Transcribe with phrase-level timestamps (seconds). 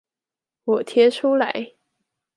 [0.63, 1.73] 我貼出來